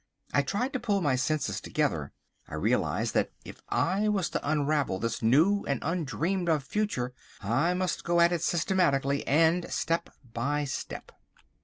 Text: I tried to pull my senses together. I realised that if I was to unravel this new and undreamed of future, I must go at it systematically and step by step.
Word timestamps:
I 0.33 0.41
tried 0.41 0.73
to 0.73 0.79
pull 0.79 0.99
my 1.01 1.15
senses 1.15 1.61
together. 1.61 2.11
I 2.47 2.55
realised 2.55 3.13
that 3.13 3.29
if 3.45 3.61
I 3.69 4.07
was 4.07 4.31
to 4.31 4.41
unravel 4.41 4.97
this 4.97 5.21
new 5.21 5.63
and 5.67 5.79
undreamed 5.83 6.49
of 6.49 6.63
future, 6.63 7.13
I 7.39 7.75
must 7.75 8.03
go 8.03 8.19
at 8.19 8.31
it 8.31 8.41
systematically 8.41 9.27
and 9.27 9.71
step 9.71 10.09
by 10.33 10.63
step. 10.65 11.11